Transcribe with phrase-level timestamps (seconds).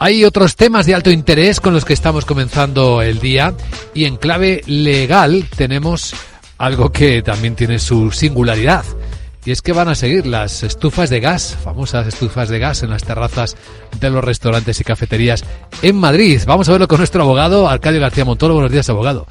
[0.00, 3.54] Hay otros temas de alto interés con los que estamos comenzando el día
[3.94, 6.14] y en clave legal tenemos
[6.56, 8.84] algo que también tiene su singularidad.
[9.44, 12.90] Y es que van a seguir las estufas de gas, famosas estufas de gas en
[12.90, 13.56] las terrazas
[13.98, 15.42] de los restaurantes y cafeterías
[15.82, 16.40] en Madrid.
[16.46, 18.54] Vamos a verlo con nuestro abogado, Arcadio García Montoro.
[18.54, 19.26] Buenos días, abogado.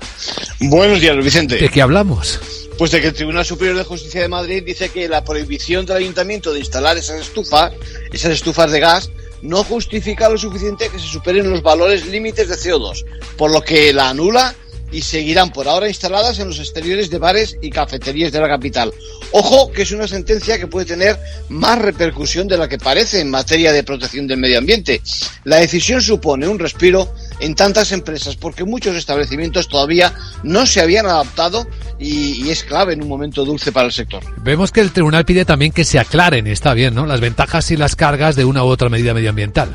[0.59, 1.55] Buenos días, Vicente.
[1.55, 2.41] ¿De qué hablamos?
[2.77, 5.97] Pues de que el Tribunal Superior de Justicia de Madrid dice que la prohibición del
[5.97, 7.71] ayuntamiento de instalar esas estufas,
[8.11, 9.09] esas estufas de gas,
[9.41, 13.05] no justifica lo suficiente que se superen los valores límites de CO2,
[13.37, 14.55] por lo que la anula
[14.91, 18.93] y seguirán por ahora instaladas en los exteriores de bares y cafeterías de la capital.
[19.31, 21.19] Ojo que es una sentencia que puede tener
[21.49, 25.01] más repercusión de la que parece en materia de protección del medio ambiente.
[25.43, 31.05] La decisión supone un respiro en tantas empresas porque muchos establecimientos todavía no se habían
[31.05, 31.67] adaptado
[31.99, 34.23] y, y, es clave en un momento dulce para el sector.
[34.37, 37.05] Vemos que el tribunal pide también que se aclaren, está bien, ¿no?
[37.05, 39.71] Las ventajas y las cargas de una u otra medida medioambiental.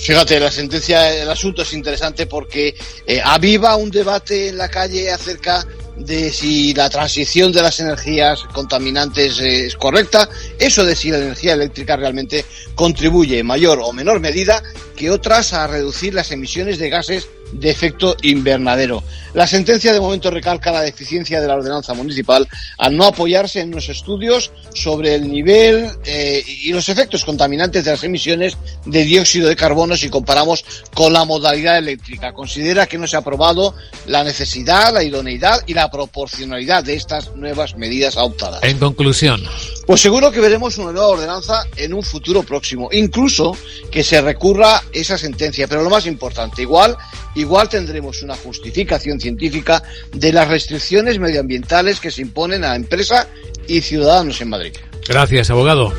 [0.00, 2.74] Fíjate, la sentencia, el asunto es interesante porque
[3.06, 5.66] eh, aviva un debate en la calle acerca
[5.98, 10.26] de si la transición de las energías contaminantes eh, es correcta,
[10.58, 14.62] eso de si la energía eléctrica realmente contribuye en mayor o menor medida
[14.96, 19.02] que otras a reducir las emisiones de gases de efecto invernadero.
[19.34, 22.48] La sentencia de momento recalca la deficiencia de la ordenanza municipal
[22.78, 27.92] al no apoyarse en los estudios sobre el nivel eh, y los efectos contaminantes de
[27.92, 28.56] las emisiones
[28.86, 32.32] de dióxido de carbono si comparamos con la modalidad eléctrica.
[32.32, 33.74] Considera que no se ha aprobado
[34.06, 38.62] la necesidad, la idoneidad y la proporcionalidad de estas nuevas medidas adoptadas.
[38.62, 39.42] En conclusión.
[39.90, 43.56] Pues seguro que veremos una nueva ordenanza en un futuro próximo, incluso
[43.90, 45.66] que se recurra esa sentencia.
[45.66, 46.96] Pero lo más importante, igual,
[47.34, 49.82] igual tendremos una justificación científica
[50.12, 53.26] de las restricciones medioambientales que se imponen a empresa
[53.66, 54.74] y ciudadanos en Madrid.
[55.08, 55.92] Gracias, abogado.